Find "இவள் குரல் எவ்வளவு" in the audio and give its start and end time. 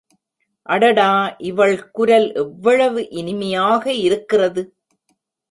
1.37-3.09